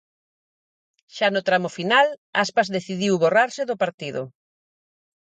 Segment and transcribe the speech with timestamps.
[1.15, 2.07] Xa no tramo final,
[2.43, 4.21] Aspas decidiu borrarse do partido.